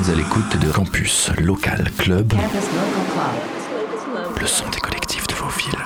êtes 0.00 0.08
à 0.08 0.14
l'écoute 0.14 0.58
de 0.60 0.70
Campus 0.72 1.30
Local 1.38 1.90
Club, 1.98 2.30
Campus 2.30 2.54
Local 2.54 3.04
Club. 4.14 4.40
le 4.40 4.46
son 4.46 4.64
des 4.70 4.78
collectifs 4.78 5.26
de 5.26 5.34
vos 5.34 5.48
villes. 5.48 5.78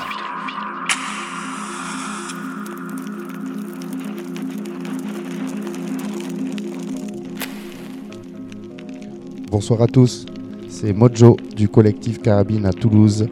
Bonsoir 9.50 9.82
à 9.82 9.86
tous, 9.86 10.26
c'est 10.68 10.92
Mojo 10.92 11.36
du 11.56 11.68
collectif 11.68 12.20
Carabine 12.20 12.66
à 12.66 12.72
Toulouse 12.72 13.26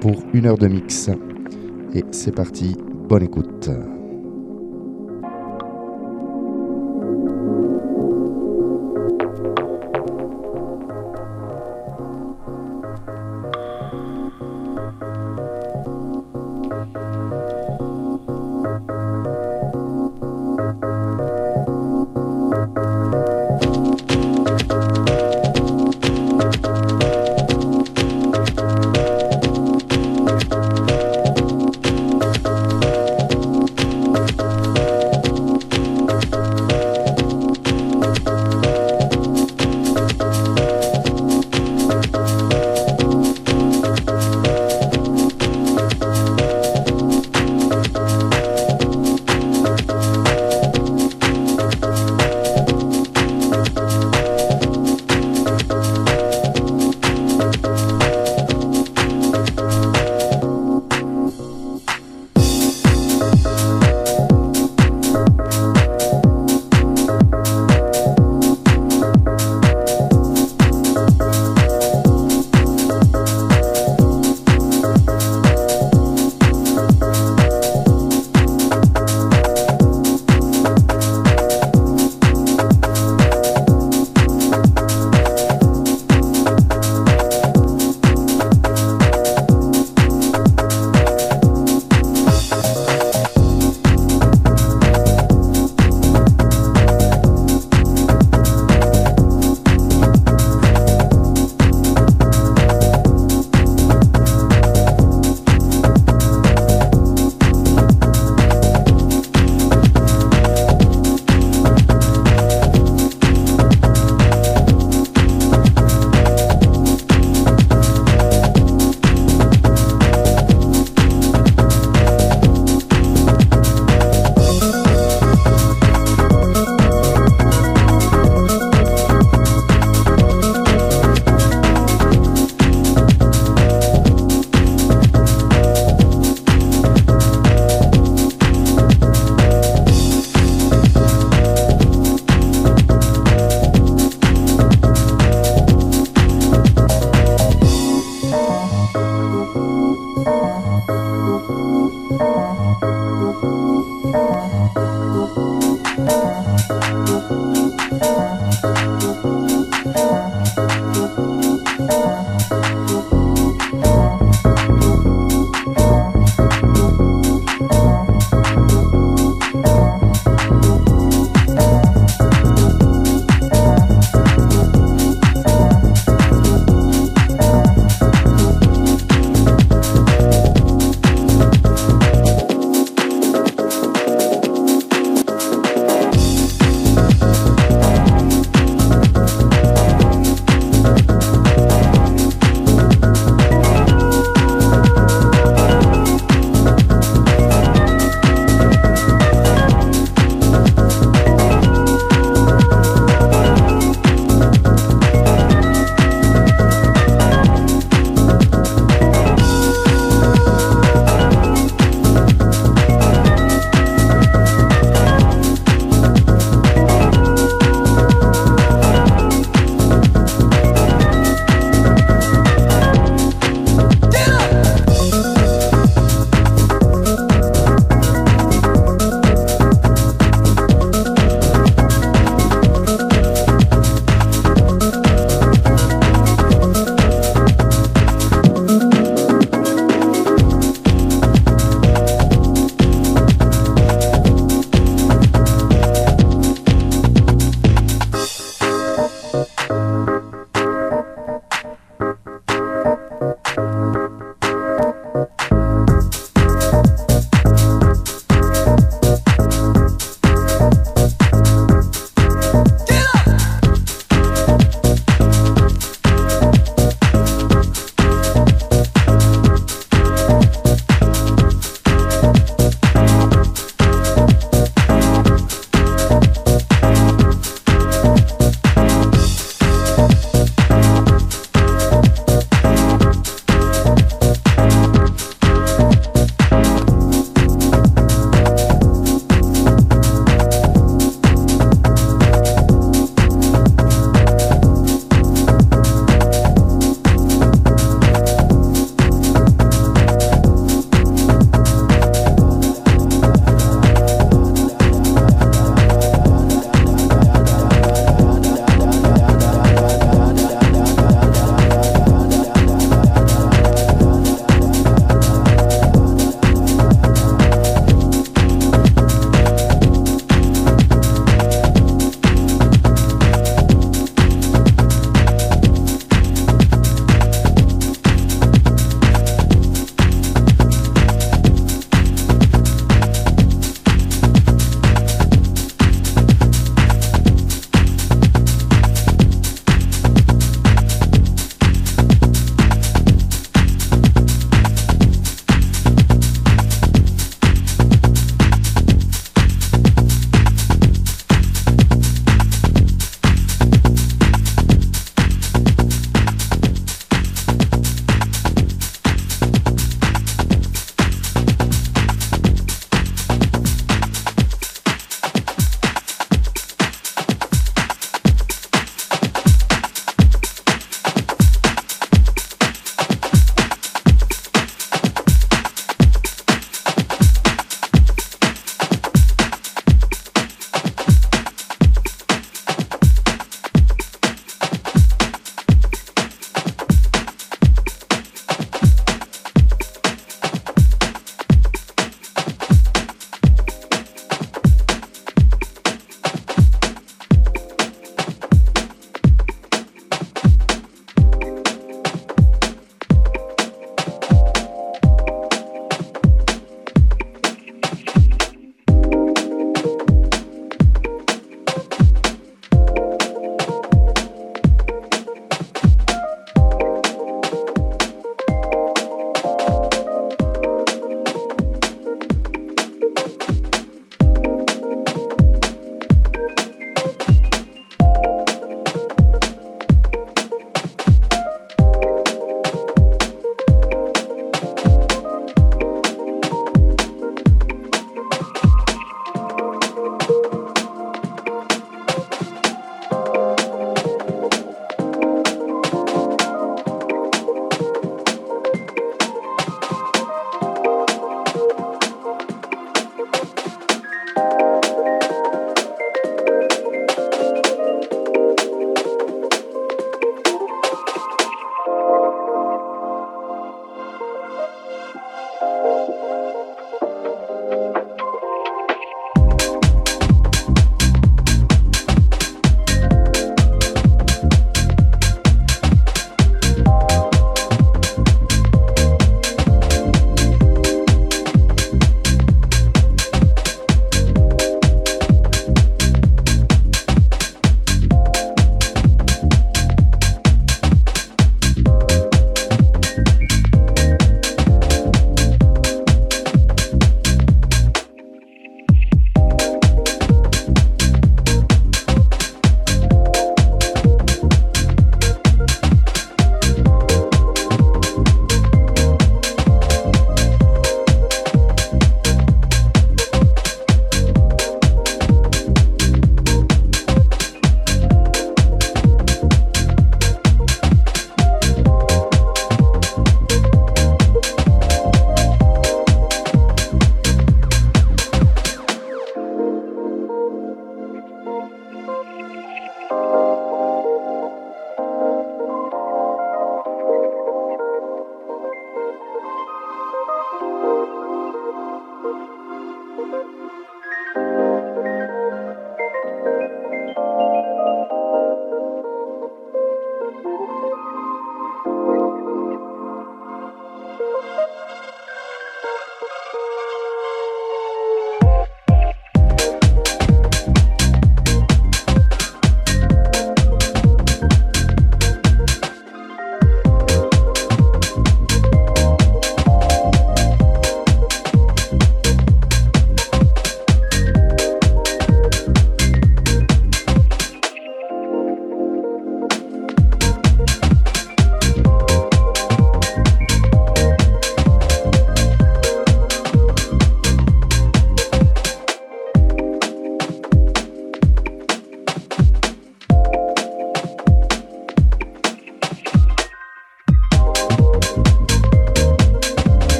pour 0.00 0.22
une 0.34 0.46
heure 0.46 0.58
de 0.58 0.68
mix. 0.68 1.08
Et 1.94 2.04
c'est 2.10 2.34
parti, 2.34 2.76
bonne 3.08 3.22
écoute. 3.22 3.70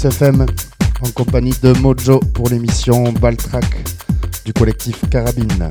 Pulse 0.00 0.16
FM 0.16 0.46
en 1.02 1.10
compagnie 1.10 1.52
de 1.62 1.72
Mojo 1.74 2.20
pour 2.32 2.48
l'émission 2.48 3.12
Baltrack 3.12 3.84
du 4.46 4.52
collectif 4.54 4.96
Carabine. 5.10 5.70